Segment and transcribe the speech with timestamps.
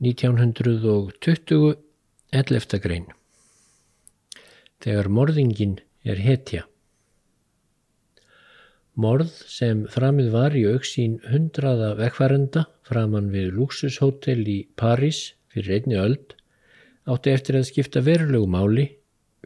[0.00, 1.74] 1920
[2.32, 2.78] 11.
[2.80, 3.02] grein
[4.80, 5.74] Þegar morðingin
[6.08, 6.62] er hetja
[8.96, 15.20] Morð sem framið var í auksín hundraða vekkvarenda framann við Luxushótel í París
[15.52, 16.32] fyrir einni öld
[17.04, 18.88] átti eftir að skipta verulegu máli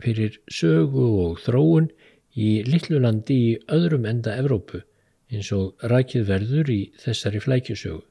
[0.06, 1.90] fyrir sögu og þróun
[2.38, 4.86] í litlu landi í öðrum enda Evrópu
[5.34, 8.04] eins og rækið verður í þessari flækjusögu.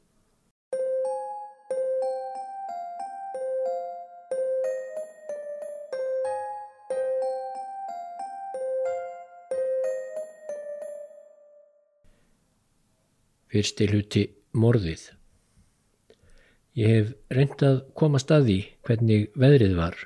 [13.53, 14.23] Fyrsti hluti
[14.57, 15.03] morðið.
[16.73, 19.99] Ég hef reyndað koma staði hvernig veðrið var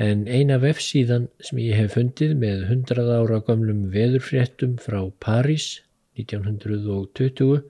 [0.00, 5.82] en eina vefsíðan sem ég hef fundið með 100 ára gamlum veðurfréttum frá París
[6.18, 7.60] 1920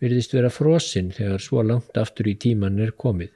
[0.00, 3.32] virðist vera frosinn þegar svo langt aftur í tíman er komið.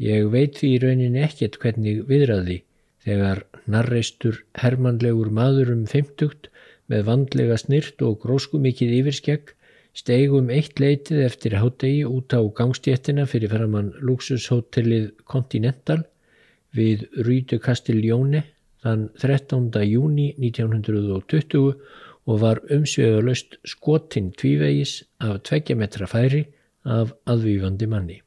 [0.00, 2.62] Ég veit því í rauninni ekkert hvernig viðraði
[3.04, 6.48] þegar narreistur hermanlegur maður um 50
[6.90, 9.54] með vandlega snirt og gróskumikið yfirskegg
[9.96, 16.04] Steigum eitt leitið eftir hátegi út á gangstéttina fyrir framann luxushotellið Continental
[16.78, 18.44] við Rýtu Castiglione
[18.84, 19.66] þann 13.
[19.90, 21.74] júni 1920
[22.30, 26.44] og var umsvegulegst skotinn tvívegis af tveggja metra færi
[26.86, 28.20] af aðvífandi manni.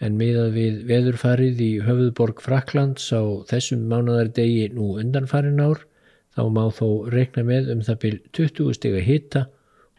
[0.00, 5.82] En miðað við veðurfarið í höfuðborg Fraklands á þessum mánadardegi nú undanfarin ár
[6.36, 9.42] þá má þó reikna með um það byrj 20 steg að hitta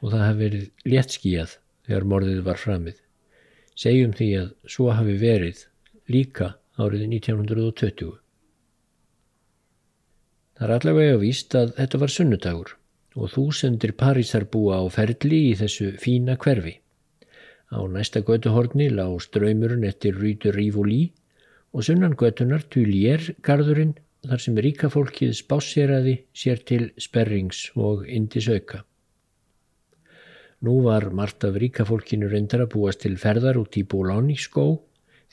[0.02, 1.56] og það hafi verið léttskíjað
[1.88, 2.98] þegar morðið var framið.
[3.82, 5.64] Segjum því að svo hafi verið
[6.12, 8.12] líka árið 1920.
[10.58, 12.76] Það er allavega víst að þetta var sunnudagur
[13.18, 16.78] og þúsendir Parísar búa á ferli í þessu fína hverfi.
[17.72, 21.02] Á næsta götuhorni lág ströymurinn eftir Rýtur Rífólí
[21.72, 23.96] og sunnan götunar Tulier garðurinn
[24.28, 28.84] þar sem ríka fólkið spáseraði sér til sperrings og indisauka.
[30.62, 34.66] Nú var margt af ríka fólkinu reyndar að búast til ferðar út í Bólóni skó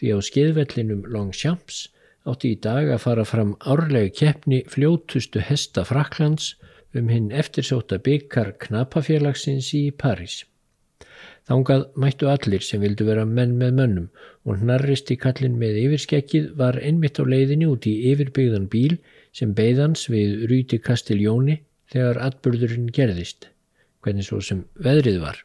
[0.00, 1.88] því á skeiðvellinum Longchamps
[2.28, 6.54] átti í dag að fara fram árlegu keppni fljótustu hesta Fraklands
[6.97, 10.47] um hinn eftirsóta byggar knapafélagsins í París.
[11.48, 14.09] Þángað mættu allir sem vildu vera menn með mönnum
[14.44, 18.98] og hnarrist í kallin með yfirskekkið var einmitt á leiðinni út í yfirbyggðan bíl
[19.38, 23.48] sem beigðans við Rúti Kastiljóni þegar atbyrðurinn gerðist,
[24.04, 25.41] hvernig svo sem veðrið var.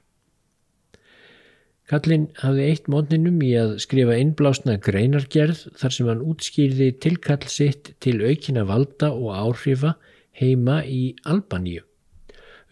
[1.88, 7.94] Kallin hafði eitt mótninum í að skrifa innblásna greinargerð þar sem hann útskýrði tilkall sitt
[8.04, 9.96] til aukina valda og áhrifa
[10.36, 11.88] heima í Albaníu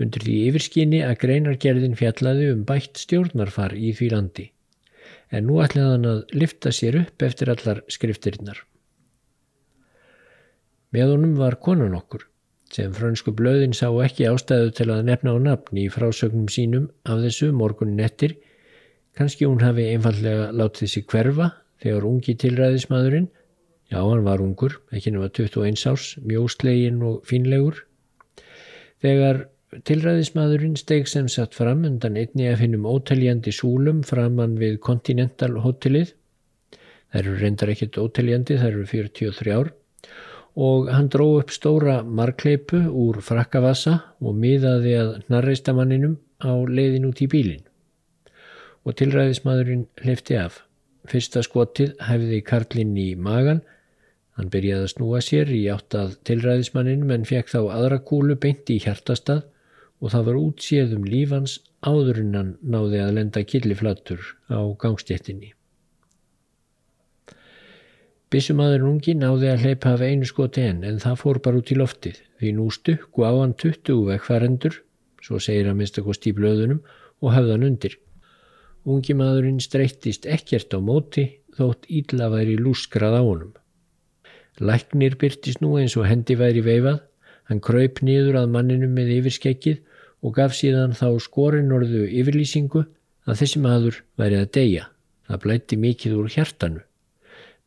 [0.03, 4.47] undir því yfirskinni að greinargerðin fjallaði um bætt stjórnarfar í því landi.
[5.31, 8.59] En nú ætlaði hann að lifta sér upp eftir allar skriftirinnar.
[10.91, 12.25] Með honum var konan okkur,
[12.71, 17.21] sem fransku blöðin sá ekki ástæðu til að nefna á nafn í frásögnum sínum af
[17.23, 18.35] þessu morgunin ettir,
[19.15, 21.47] kannski hún hafi einfallega látið þessi hverfa
[21.83, 23.29] þegar ungi tilræðismadurinn,
[23.91, 27.81] já hann var ungur, ekki nema 21 árs, mjóslegin og fínlegur,
[29.03, 35.53] þegar Tilræðismadurinn steg sem satt fram undan einni af hinnum óteljandi súlum framann við Continental
[35.63, 36.11] hotellið.
[37.11, 39.71] Það eru reyndar ekkert óteljandi, það eru 43 ár
[40.59, 47.21] og hann dró upp stóra markleipu úr frakkavassa og miðaði að narreistamanninum á leiðin út
[47.23, 47.63] í bílin.
[48.83, 50.65] Og tilræðismadurinn hlifti af.
[51.07, 53.63] Fyrsta skotið hæfði Karlinn í magan
[54.35, 58.79] Hann byrjaði að snúa sér í áttað tilræðismannin menn fekk þá aðra kúlu beint í
[58.81, 59.43] hjartastað
[60.01, 65.53] og það var útséð um lífans áður en hann náði að lenda killiflattur á gangstéttinni.
[68.31, 71.75] Bissumadurinn ungi náði að hleypa af einu skoti enn en það fór bara út í
[71.75, 74.77] loftið því nú stukku á hann 20 vekkfarendur,
[75.21, 76.79] svo segir að minnstakost í blöðunum
[77.21, 77.97] og hafðan undir.
[78.87, 81.27] Ungi maðurinn streyttist ekkert á móti
[81.57, 83.51] þótt ídla væri lúskrað á honum.
[84.63, 87.03] Læknir byrtist nú eins og hendi væri veifað,
[87.51, 89.83] hann kraup nýður að manninu með yfirskekkið
[90.21, 92.85] og gaf síðan þá skorinorðu yfirlýsingu
[93.25, 94.87] að þessi maður væri að deyja.
[95.27, 96.81] Það blætti mikið úr hjartanu.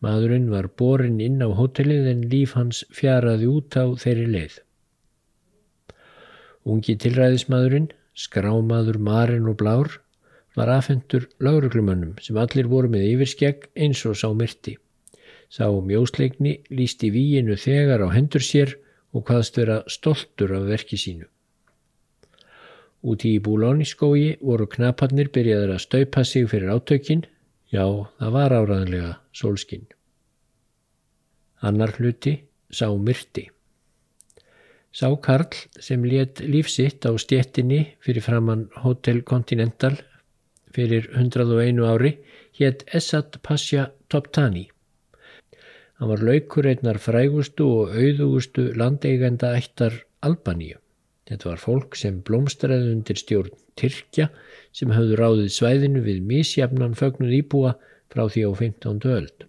[0.05, 4.57] Maðurinn var borin inn á hotellið en líf hans fjaraði út á þeirri leið.
[6.65, 9.99] Ungi tilræðismadurinn, skrámaður marinn og blár,
[10.55, 14.77] var afhendur lauruglumönnum sem allir voru með yfirskegg eins og sá myrti.
[15.51, 18.77] Sá mjósleikni lísti víinu þegar á hendur sér
[19.15, 21.27] og hvaðst vera stoltur af verki sínu.
[23.05, 27.27] Úti í Búlóniskói voru knaparnir byrjaður að staupa sig fyrir átökin,
[27.69, 27.85] já
[28.21, 29.85] það var áraðanlega sólskinn.
[31.61, 32.39] Annar hluti
[32.73, 33.51] sá myrti.
[34.95, 39.99] Sá Karl sem let lífsitt á stjettinni fyrir framann Hotel Continental
[40.75, 42.13] fyrir 101 ári
[42.59, 44.69] hétt Esat Pasha Toptani.
[45.99, 50.84] Hann var laukur einnar frægustu og auðugustu landeigenda ættar Albaníu.
[51.29, 54.29] Þetta var fólk sem blómstræði undir stjórn Tyrkja
[54.77, 57.75] sem hafðu ráðið svæðinu við misjafnan fögnuð íbúa
[58.13, 59.07] frá því á 15.
[59.15, 59.47] öld.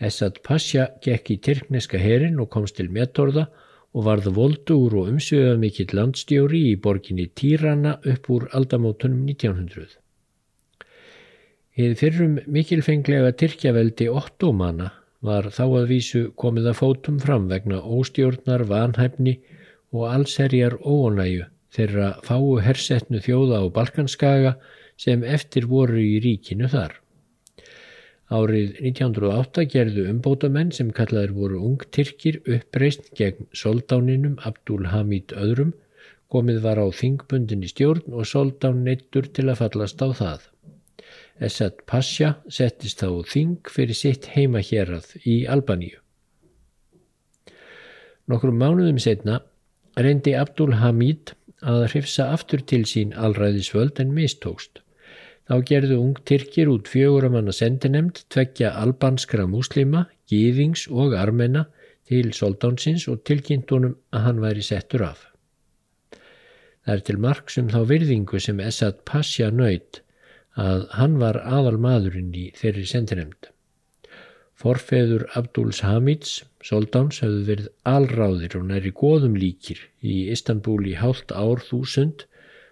[0.00, 3.48] Esad Pasha gekk í tyrkneska herin og komst til metorða
[3.90, 9.98] og varð voldur og umsögða mikill landstjóri í borginni Týrana upp úr aldamótunum 1900.
[11.80, 14.92] Hið fyrrum mikilfenglega Tyrkjaveldi Ottomana
[15.26, 19.36] var þá að vísu komið að fótum fram vegna óstjórnar, vanhæfni
[19.94, 24.56] og allserjar óonæju þeirra fáu hersetnu þjóða á Balkanskaga
[25.00, 26.96] sem eftir voru í ríkinu þar.
[28.30, 35.72] Árið 1908 gerðu umbótamenn sem kallaður voru ungtyrkir uppreist gegn soldáninum Abdul Hamid öðrum
[36.30, 40.46] komið var á þingbundin í stjórn og soldán neittur til að fallast á það.
[41.42, 45.98] Esad Pasha settist þá þing fyrir sitt heima hérað í Albaníu.
[48.30, 49.40] Nokkrum mánuðum setna
[49.98, 54.80] reyndi Abdul Hamid að hrifsa aftur til sín allræðisvöld en mistókst.
[55.50, 61.66] Þá gerðu ung Tyrkir út fjöguramanna sendinemd tveggja albanskra muslima, gýðings og armena
[62.06, 65.26] til soldánsins og tilkynntunum að hann væri settur af.
[66.86, 70.00] Það er til marg sem um þá virðingu sem Esad Pasha nöyt
[70.58, 73.50] að hann var aðal maðurinn í þeirri sendinemd.
[74.60, 81.32] Forfeður Abduls Hamids, soldáns, hafðu verið alráðir og næri góðum líkir í Istanbul í hálft
[81.32, 82.26] ár þúsund,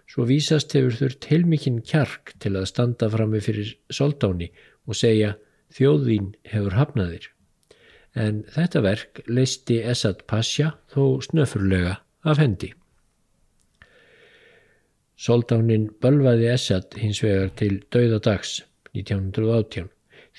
[0.09, 4.51] svo vísast hefur þurft heilmikinn kjark til að standa frammi fyrir soldáni
[4.85, 5.33] og segja
[5.73, 7.25] þjóðvín hefur hafnaðir.
[8.13, 12.75] En þetta verk leisti Esad Pasha þó snöfurlega af hendi.
[15.17, 18.59] Soldánin bölvaði Esad hins vegar til dauðadags
[18.93, 19.89] 1918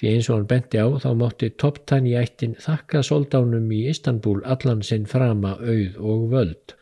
[0.01, 4.81] Því eins og hann benti á þá mátti Toptani ættin þakka soldánum í Istanbul allan
[4.81, 6.73] sinn frama auð og völd.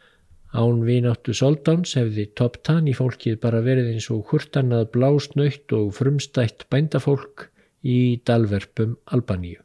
[0.54, 7.48] Án vináttu soldáns hefði Toptani fólkið bara verið eins og hurtanað blásnöytt og frumstætt bændafólk
[7.82, 9.58] í dalverpum Albaníu.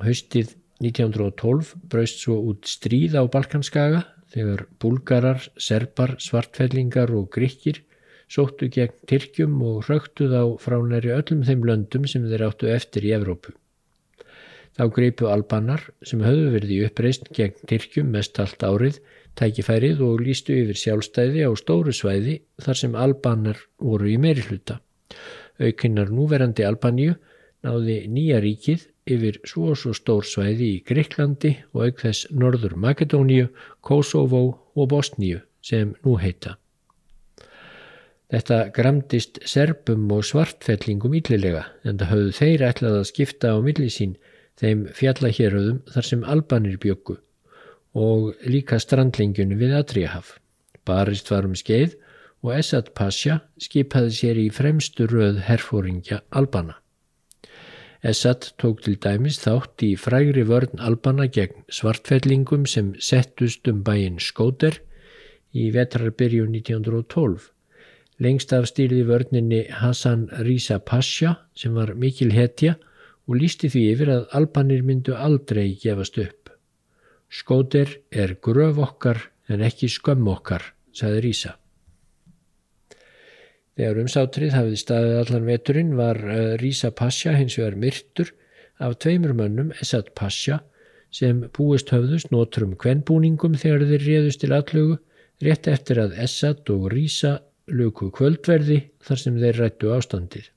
[0.00, 7.84] Haustið 1912 braust svo út stríð á Balkanskaga þegar búlgarar, serbar, svartfellingar og gríkir
[8.30, 13.06] sóttu gegn Tyrkjum og röktu þá frá næri öllum þeim löndum sem þeir áttu eftir
[13.06, 13.54] í Evrópu.
[14.74, 18.98] Þá greipu albanar sem höfðu verið í uppreist gegn Tyrkjum mest allt árið,
[19.38, 24.80] tækifærið og lístu yfir sjálfstæði á stóru svæði þar sem albanar voru í meiri hluta.
[25.62, 27.14] Aukinnar núverandi Albaníu
[27.64, 32.74] náði nýja ríkið yfir svo og svo stór svæði í Greiklandi og auk þess Norður
[32.80, 33.50] Makedóníu,
[33.80, 34.44] Kosovo
[34.74, 36.58] og Bosníu sem nú heita.
[38.32, 44.16] Þetta gramdist serpum og svartfellingum yllilega en það höfðu þeir ætlað að skipta á millisín
[44.60, 47.18] þeim fjallahéröðum þar sem albanir bjöggu
[47.94, 50.38] og líka strandlingjunni við Adriahaf.
[50.88, 51.94] Barist var um skeið
[52.44, 56.80] og Esad Pasha skipaði sér í fremstu röð herfóringja albana.
[58.04, 64.20] Esad tók til dæmis þátt í frægri vörn albana gegn svartfellingum sem settust um bæinn
[64.20, 64.80] Skóter
[65.56, 67.53] í vetrarbyrju 1912
[68.22, 72.76] Lengst af stýrði vörninni Hassan Risa Pasha sem var mikil hetja
[73.26, 76.52] og lísti því yfir að albanir myndu aldrei gefast upp.
[77.26, 79.18] Skóter er gröf okkar
[79.50, 80.62] en ekki skömm okkar,
[80.94, 81.56] sagði Risa.
[83.74, 88.30] Þegar umsátrið hafið staðið allan veturinn var eh, Risa Pasha hins vegar myrtur
[88.78, 90.60] af tveimur mönnum Esad Pasha
[91.14, 95.00] sem búist höfðust nótrum kvennbúningum þegar þeir réðust til allögu
[95.42, 97.40] rétt eftir að Esad og Risa
[97.70, 100.50] luku kvöldverði þar sem þeir rættu ástandið.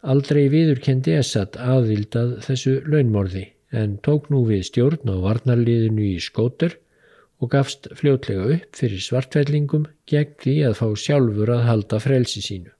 [0.00, 6.78] Aldrei viðurkendi Essad aðvildað þessu launmorði en tók nú við stjórn á varnarliðinu í skóter
[7.40, 12.72] og gafst fljótlega upp fyrir svartfellingum gegn því að fá sjálfur að halda frelsi sínu.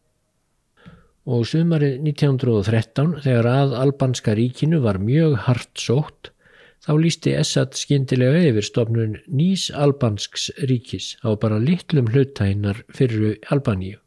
[1.30, 6.32] Og sumarið 1913 þegar að albanska ríkinu var mjög hart sótt
[6.80, 13.98] Þá lísti Essad skindilega yfir stofnun nýs albansks ríkis á bara litlum hlutænar fyrir Albaníu.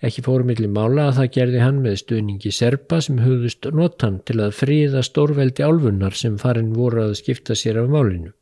[0.00, 4.56] Ekki fórumilli mála að það gerði hann með stuðningi serpa sem hugðust notan til að
[4.56, 8.32] fríða stórveldi álfunnar sem farin voru að skipta sér af málinu.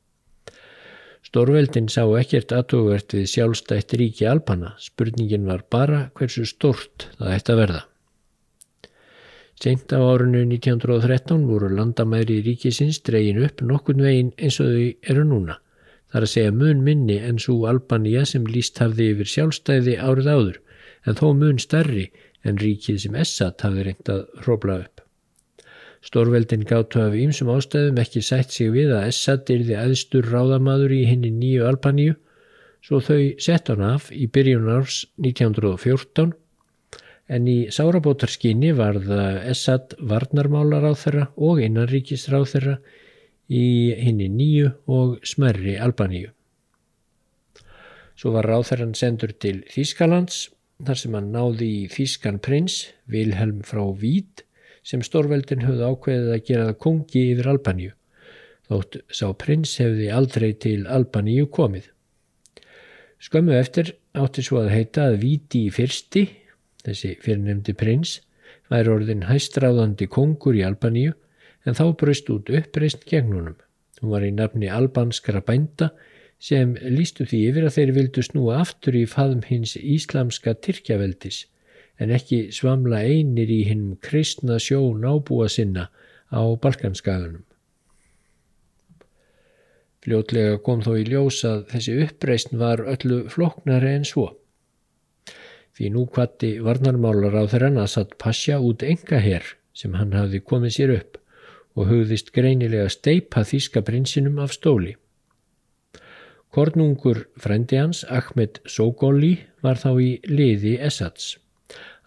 [1.27, 7.53] Stórveldin sá ekkert aðtugvert við sjálfstætt ríki Alpana, spurningin var bara hversu stort það ætti
[7.53, 7.83] að verða.
[9.59, 14.85] Seint á árinu 1913 voru landamæri ríkisins dregin upp nokkun veginn eins og þau
[15.15, 15.57] eru núna.
[16.09, 20.31] Það er að segja mun minni en svo Albanía sem líst hafði yfir sjálfstæði árið
[20.35, 20.61] áður,
[21.07, 22.07] en þó mun starri
[22.47, 25.03] en ríkið sem Essat hafði reynd að hróbla upp.
[26.07, 31.03] Stórveldin gáttu af ýmsum ástæðum ekki sætt sig við að Essad yrði aðstur ráðamadur í
[31.11, 32.15] henni nýju Albaníu
[32.87, 36.37] svo þau sett hann af í byrjun árs 1914
[37.29, 39.11] en í sárabótarskinni varð
[39.51, 42.77] Essad varnarmálar á þeirra og innanríkisráð þeirra
[43.49, 43.65] í
[44.01, 46.33] henni nýju og smerri Albaníu.
[48.19, 50.49] Svo var ráðherran sendur til Þýskalands
[50.85, 52.81] þar sem hann náði í Þýskan prins
[53.11, 54.45] Vilhelm frá Vít
[54.87, 57.93] sem stórveldin höfðu ákveðið að gera það kongi yfir Albaníu,
[58.69, 61.91] þótt sá prins hefði aldrei til Albaníu komið.
[63.19, 66.25] Skömmu eftir átti svo að heita að Víti í fyrsti,
[66.89, 68.19] þessi fyrirnemdi prins,
[68.73, 71.15] væri orðin hæstráðandi kongur í Albaníu
[71.67, 73.57] en þá braust út uppreist gegnunum.
[74.01, 75.91] Hún var í nafni albanskara bænda
[76.39, 81.45] sem lístu því yfir að þeir vildu snúa aftur í faðum hins íslamska Tyrkjaveldis
[81.99, 85.89] en ekki svamla einir í hinn kristna sjó nábúa sinna
[86.31, 87.43] á Balkanskaganum.
[90.05, 94.29] Fljótlega kom þó í ljós að þessi uppreysn var öllu floknari en svo.
[95.79, 99.45] Því nú kvatti varnarmálar á þeirra Nassad Pasha út enga herr
[99.79, 101.21] sem hann hafði komið sér upp
[101.79, 104.97] og hugðist greinilega steipa þýska prinsinum af stóli.
[106.51, 111.37] Kornungur frendi hans, Ahmed Sogoli, var þá í liði Essads.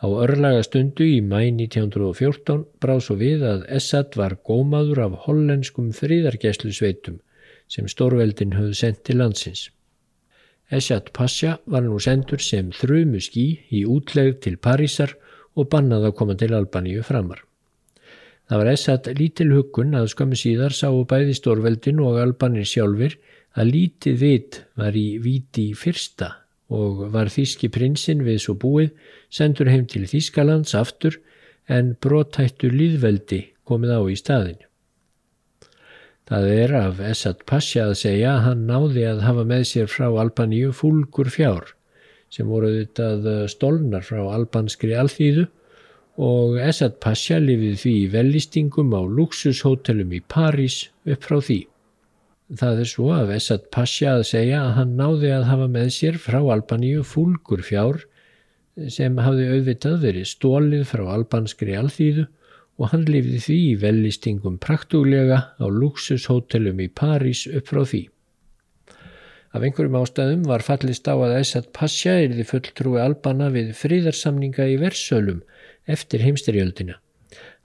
[0.03, 5.93] Á örlaga stundu í mæ 1914 bráð svo við að Essad var gómaður af hollenskum
[5.95, 7.21] fríðargeslu sveitum
[7.71, 9.69] sem stórveldin höfðu sendt til landsins.
[10.71, 15.17] Essad Pasha var nú sendur sem þrjumu skí í útlegð til Parísar
[15.59, 17.41] og bannað að koma til Albaníu framar.
[18.47, 23.17] Það var Essad lítil huggun að skömmu síðar sáu bæði stórveldin og Albanir sjálfur
[23.59, 26.31] að lítið vit var í viti fyrsta
[26.71, 28.93] og var þíski prinsinn við svo búið
[29.27, 31.19] sendur heim til Þískalands aftur
[31.67, 34.59] en brotættu líðveldi komið á í staðin.
[36.31, 40.05] Það er af Essad Pasha að segja að hann náði að hafa með sér frá
[40.07, 41.73] Albaníu fúlgur fjár
[42.31, 45.43] sem voru þetta stólnar frá albanskri alþýðu
[46.23, 51.59] og Essad Pasha lifið því í vellistingum á luxushótelum í París upp frá því.
[52.63, 56.21] Það er svo af Essad Pasha að segja að hann náði að hafa með sér
[56.29, 58.05] frá Albaníu fúlgur fjár
[58.87, 62.31] sem hafði auðvitað verið stólið frá albanskri alþýðu
[62.81, 68.01] og hann lifði því í vellistingum praktúlega á luxushótelum í París upp frá því.
[69.51, 74.77] Af einhverjum ástæðum var fallist á að Essad Pasha erði fulltrúi albana við fríðarsamninga í
[74.81, 75.41] versölum
[75.85, 76.97] eftir heimsterjöldina.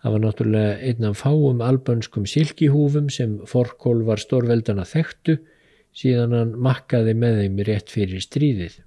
[0.02, 5.38] Það var náttúrulega einn af fáum albanskum silkihúfum sem forkól var stórveldana þekktu
[5.96, 8.80] síðan hann makkaði með þeim rétt fyrir stríðið.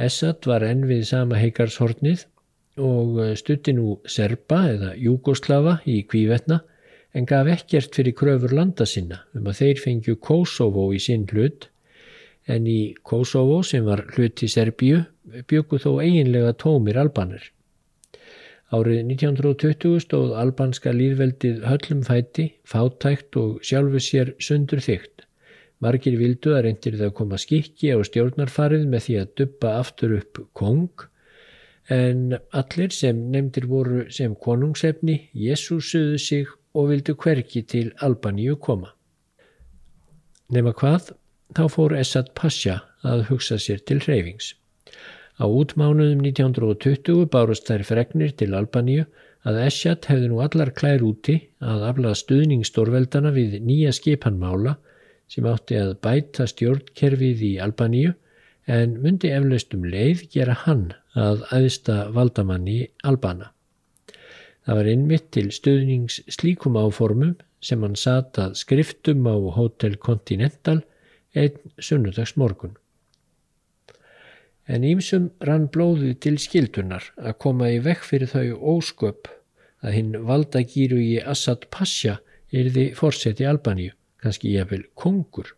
[0.00, 2.24] Essad var enn við sama heikarshornið
[2.80, 6.60] og eh, stutti nú Serba eða Júgoslava í kvívetna
[7.14, 11.68] en gaf ekkert fyrir kröfur landa sinna um að þeir fengju Kosovo í sinn hlut
[12.50, 15.02] en í Kosovo sem var hlut í Serbíu
[15.50, 17.42] byggu þó eiginlega tómir albanir.
[18.70, 25.26] Árið 1920 stóð albanska líðveldið höllum fæti, fátækt og sjálfu sér sundur þygt.
[25.82, 30.14] Margir vildu að reyndir það að koma skikki á stjórnarfarið með því að duppa aftur
[30.20, 31.06] upp kong
[31.90, 38.92] en allir sem nefndir voru sem konungsefni Jésúsuðu sig og vildu hverki til Albaníu koma.
[40.50, 41.10] Nefna hvað,
[41.54, 44.54] þá fór Essad Pasha að hugsa sér til hreyfings.
[45.40, 49.06] Á útmánuðum 1920 bárust þær fregnir til Albaníu
[49.48, 54.76] að Essad hefði nú allar klær úti að aflaða stuðningsstórveldana við nýja skipanmála
[55.30, 58.12] sem átti að bæta stjórnkerfið í Albaníu
[58.70, 63.50] en myndi eflaust um leið gera hann að aðsta valdamanni Albana.
[64.66, 67.34] Það var innmitt til stuðnings slíkum áformum
[67.64, 70.80] sem hann sata skriftum á Hotel Continental
[71.34, 72.76] einn sunnudags morgun.
[74.70, 79.30] En ímsum rann blóðið til skildunar að koma í vekk fyrir þau ósköp
[79.82, 82.20] að hinn valdagýru í Assad Pasha
[82.52, 85.56] erði fórseti Albaníu kannski jáfnvel kongur.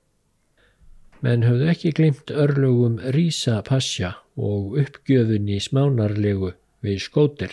[1.23, 6.49] Menn höfðu ekki glimt örlögum Rísa Pasja og uppgjöfunni smánarlegu
[6.83, 7.53] við skótir.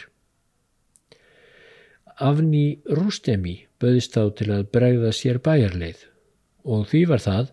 [2.18, 6.02] Afni Rústemi böðist þá til að bregða sér bæjarleið
[6.66, 7.52] og því var það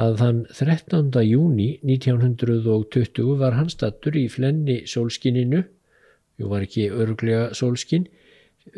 [0.00, 1.10] að þann 13.
[1.26, 5.60] júni 1920 var hann stattur í flenni sólskininu,
[6.40, 8.06] jú var ekki örglega sólskin,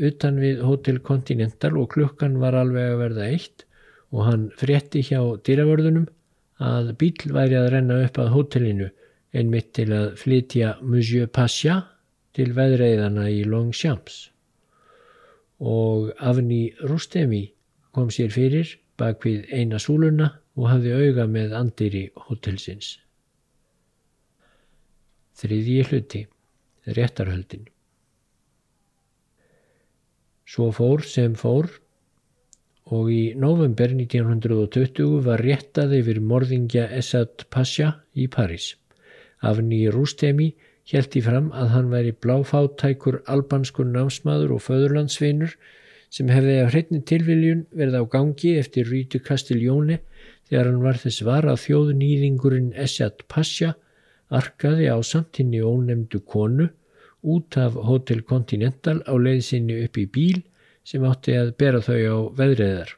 [0.03, 3.65] utan við Hotel Continental og klukkan var alveg að verða eitt
[4.11, 6.09] og hann frétti hjá dýravörðunum
[6.63, 8.91] að bíl væri að renna upp að hótelinu
[9.33, 11.81] einmitt til að flytja Monsieur Pasha
[12.37, 14.29] til veðreiðana í Longchamps
[15.63, 17.45] og Afni Rustemi
[17.95, 20.29] kom sér fyrir bak við eina súluna
[20.59, 22.97] og hafði auga með andiri hótelsins.
[25.39, 26.23] Þriðji hluti,
[26.99, 27.65] réttarhöldin.
[30.45, 31.71] Svo fór sem fór
[32.91, 38.75] og í november 1920 var réttað yfir morðingja Esad Pasha í París.
[39.43, 40.53] Afni Rustemi
[40.91, 45.55] held í fram að hann væri bláfáttækur albanskur námsmaður og föðurlandsvinur
[46.13, 50.01] sem hefði af hreitni tilviljun verið á gangi eftir Rítu Kastiljóni
[50.51, 53.73] þegar hann var þess var að þjóðnýðingurinn Esjad Pasha
[54.33, 56.69] arkaði á samtinni ónemdu konu
[57.23, 60.43] út af Hotel Continental á leiðsynni upp í bíl
[60.85, 62.97] sem átti að bera þau á veðreðar.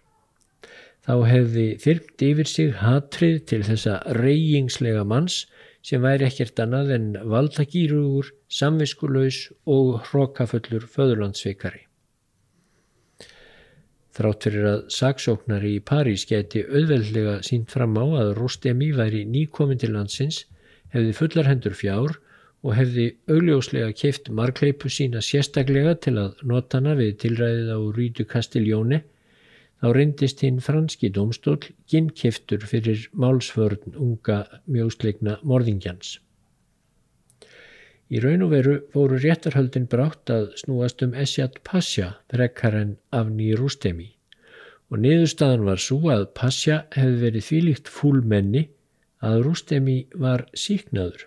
[1.04, 5.42] Þá hefði þyrmt yfir sig hatrið til þessa reyjingslega manns
[5.84, 11.84] sem væri ekkert annað en valdagýrugur, samviskuleus og hrókaföllur föðurlandsveikari.
[14.14, 19.80] Þrátt fyrir að saksóknari í París geti auðveldlega sínt fram á að Rostemi væri nýkomin
[19.82, 20.44] til landsins,
[20.94, 22.14] hefði fullar hendur fjár
[22.64, 28.24] og hefði augljóslega keift markleipu sína sérstaklega til að nota hana við tilræðið á Rýdu
[28.30, 29.02] Kastiljóni,
[29.80, 31.58] þá reyndist hinn franski domstól
[31.92, 36.16] ginnkiftur fyrir málsvörn unga mjósleikna morðingjans.
[38.08, 43.52] Í raun og veru fóru réttarhöldin brátt að snúast um Esjad Pasha frekar en Afni
[43.58, 44.14] Rústemi
[44.92, 48.66] og niðurstaðan var svo að Pasha hefði verið þvílíkt fúlmenni
[49.24, 51.24] að Rústemi var síknaður.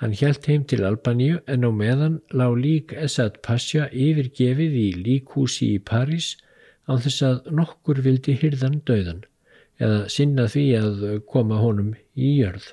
[0.00, 5.74] Hann hjælt heim til Albaníu en á meðan lág lík Esjad Pasha yfirgefið í líkhúsi
[5.76, 6.32] í París
[6.88, 9.26] á þess að nokkur vildi hyrðan döðan
[9.80, 12.72] eða sinna því að koma honum í jörð.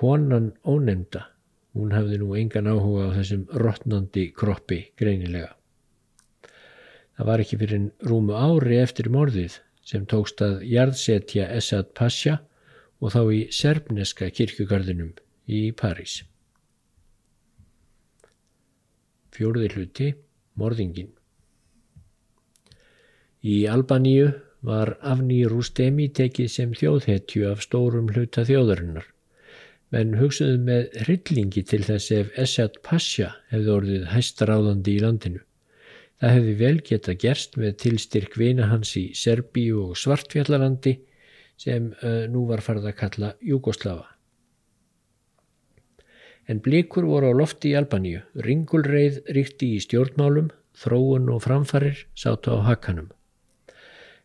[0.00, 1.28] Honan ónemnda
[1.78, 5.52] Hún hafði nú engan áhuga á þessum rottnandi kroppi greinilega.
[7.14, 12.40] Það var ekki fyrir rúmu ári eftir morðið sem tókst að jarðsetja Esad Pasha
[12.98, 15.12] og þá í serbneska kirkugarðinum
[15.50, 16.20] í París.
[19.34, 20.10] Fjórði hluti,
[20.60, 21.12] morðingin.
[23.40, 24.32] Í Albaníu
[24.66, 29.08] var Afni Rústemi tekið sem þjóðhetju af stórum hluta þjóðarinnar
[29.94, 35.40] menn hugsaðu með hryllingi til þess ef Esad Pasha hefði orðið hæstaráðandi í landinu.
[36.20, 40.94] Það hefði vel geta gerst með tilstyrk vina hans í Serbíu og Svartfjallarlandi
[41.60, 44.06] sem uh, nú var farið að kalla Júgoslava.
[46.48, 50.50] En blíkur voru á lofti í Albaníu, ringulreið ríkti í stjórnmálum,
[50.80, 53.10] þróun og framfarir sátu á hakanum.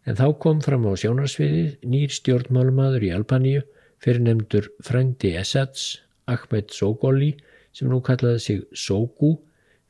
[0.06, 3.66] En þá kom fram á sjónarsviðið nýr stjórnmálumadur í Albaníu
[4.06, 7.34] fyrirnemdur frendi Esads, Ahmed Sogoli,
[7.74, 9.36] sem nú kallaði sig Sogu,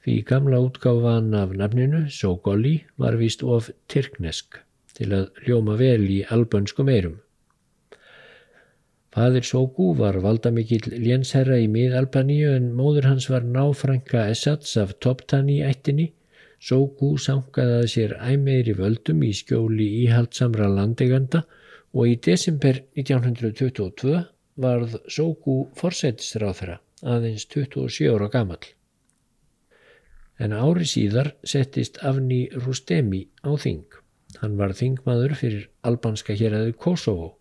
[0.06, 4.62] því gamla útgáfan af nafninu, Sogoli, var vist of tyrknesk
[4.96, 7.20] til að hljóma vel í albönskum eirum.
[9.16, 15.62] Fadir Sogu var valdamikill lénsherra í mið-Albaníu en móður hans var náfrænka Esads af Toptani
[15.64, 16.10] ættinni.
[16.60, 21.46] Sogu sangaði sér æmeiri völdum í skjóli íhaldsamra landeganda
[21.94, 24.18] og í desember 1922
[24.66, 26.76] varð Sóku forsætisráþra
[27.16, 28.60] aðeins 27 ára gamal.
[30.44, 33.88] En ári síðar settist Afni Rustemi á þing.
[34.44, 37.32] Hann var þingmaður fyrir albanska héræðu Kosovo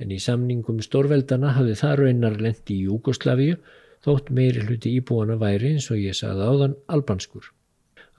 [0.00, 3.60] en í samningum stórveldana hafði það raunar lendi í Júgoslavíu
[4.04, 7.50] þótt meiri hluti íbúana væri eins og ég sagði áðan albanskur.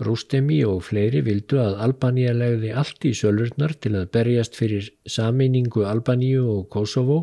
[0.02, 5.86] Rústemi og fleiri vildu að Albanía legði allt í sölurnar til að berjast fyrir sameiningu
[5.86, 7.20] Albaníu og Kosovo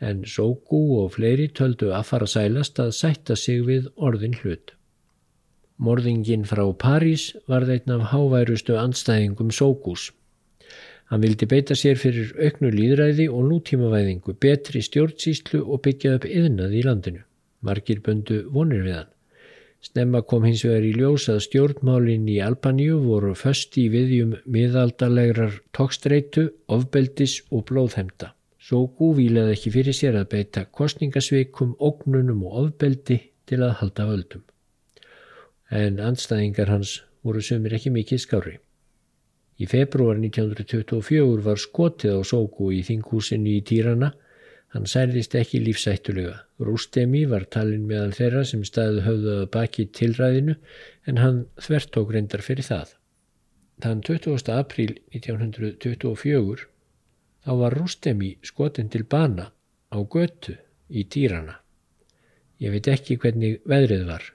[0.00, 4.74] en Sóku og fleiri töldu að fara sælast að sætta sig við orðin hlut.
[5.80, 10.10] Morðingin frá París var þeitn af háværustu anstæðingum Sókus.
[11.10, 16.76] Hann vildi beita sér fyrir auknu líðræði og nútímavæðingu, betri stjórnsýslu og byggja upp yðnað
[16.78, 17.24] í landinu.
[17.66, 19.10] Margir böndu vonir við hann.
[19.82, 25.58] Snemma kom hins vegar í ljós að stjórnmálinn í Albaníu voru föst í viðjum miðaldalegrar
[25.74, 28.30] tókstreitu, ofbeldis og blóðhemda.
[28.60, 33.18] Svo gúvílaði ekki fyrir sér að beita kostningasveikum, ógnunum og ofbeldi
[33.50, 34.44] til að halda völdum.
[35.74, 38.60] En anstæðingar hans voru sömur ekki mikið skári.
[39.60, 44.14] Í februar 1924 var skotið á Sóku í þinghúsinu í Týrana.
[44.72, 46.38] Hann særðist ekki lífsættulega.
[46.64, 50.56] Rústemi var talin meðal þeirra sem staði höfðuða baki tilræðinu
[51.10, 52.96] en hann þvert tók reyndar fyrir það.
[53.84, 54.52] Þann 20.
[54.54, 56.68] apríl 1924
[57.44, 59.50] þá var Rústemi skotin til bana
[59.92, 60.56] á götu
[60.88, 61.60] í Týrana.
[62.60, 64.30] Ég veit ekki hvernig veðrið var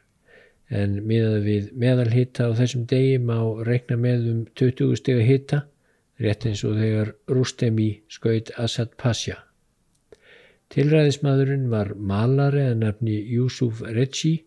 [0.70, 5.66] en miðað við meðalhitta á þessum degi má reikna með um 20 steg hitta
[6.22, 9.38] rétt eins og þegar Rústemi skaut Assad Pasha.
[10.74, 14.40] Tilræðismadurinn var malari að nafni Yusuf Recci.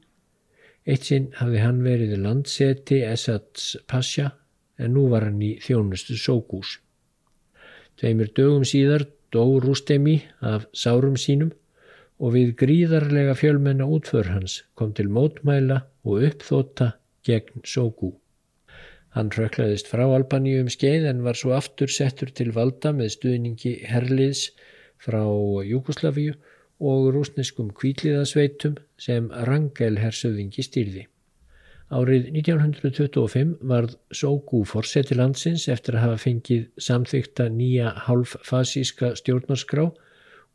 [0.89, 4.33] Eitt sinn hafði hann verið landseti Assads Pasha
[4.79, 6.79] en nú var hann í þjónustu Sókús.
[7.99, 11.53] Tveimur dögum síðar dó Rústemi af sárum sínum
[12.19, 16.93] og við gríðarlega fjölmenna útför hans kom til mótmæla og uppþóta
[17.27, 18.15] gegn Sóku.
[19.15, 23.75] Hann röklaðist frá Albaníu um skeið en var svo aftur settur til valda með stuðningi
[23.89, 24.49] herliðs
[25.01, 25.23] frá
[25.67, 26.35] Júkoslavíu
[26.79, 31.07] og rúsneskum kvíliðasveitum sem Rangel hersöðingi stýrði.
[31.89, 39.87] Árið 1925 varð Sóku fórseti landsins eftir að hafa fengið samþykta nýja halffasíska stjórnarskrá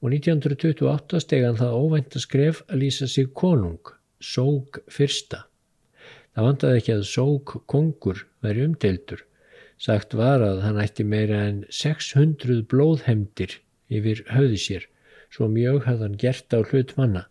[0.03, 5.45] og 1928 stegan það óvænt að skref að lýsa sig konung, Sók fyrsta.
[6.35, 9.23] Það vandaði ekki að Sók kongur veri umdeildur.
[9.79, 13.57] Sagt var að hann ætti meira en 600 blóðhemdir
[13.91, 14.85] yfir höfði sér,
[15.31, 17.25] svo mjög hafði hann gert á hlut manna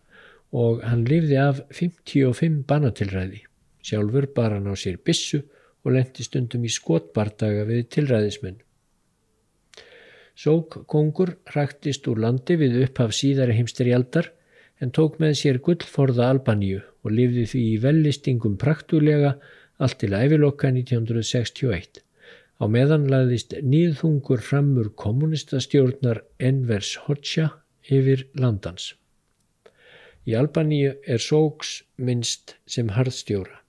[0.53, 3.41] og hann lifði af 55 banatilræði.
[3.85, 5.41] Sjálfur bar hann á sér bissu
[5.83, 8.61] og lendi stundum í skotbardaga við tilræðismenn.
[10.33, 14.31] Sók kongur hraktist úr landi við upphaf síðari heimsterjaldar
[14.81, 19.35] en tók með sér gullforða Albaníu og lifði því í vellistingum praktulega
[19.77, 22.01] allt til ævilokka 1961.
[22.57, 27.51] Á meðan laðist nýðhungur framur kommunistastjórnar Envers Hoxha
[27.85, 28.93] yfir landans.
[30.25, 33.61] Í Albaníu er Sóks minnst sem harðstjóra.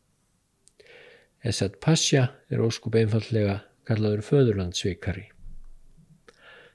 [1.45, 5.34] Esat Pasha er óskup einfallega kallaður föðurlandsvikari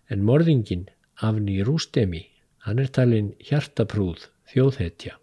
[0.10, 0.88] en morðingin
[1.22, 2.26] Afni Rústemi,
[2.66, 5.18] hann er talin hjartaprúð þjóðhetja.